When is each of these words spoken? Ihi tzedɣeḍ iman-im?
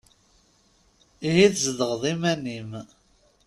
Ihi 1.27 1.47
tzedɣeḍ 1.53 2.01
iman-im? 2.13 2.71